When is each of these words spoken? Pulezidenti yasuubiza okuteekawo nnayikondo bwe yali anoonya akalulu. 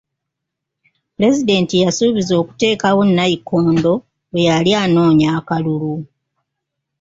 Pulezidenti 1.13 1.75
yasuubiza 1.83 2.33
okuteekawo 2.41 3.01
nnayikondo 3.09 3.93
bwe 4.31 4.41
yali 4.49 4.71
anoonya 4.83 5.27
akalulu. 5.39 5.93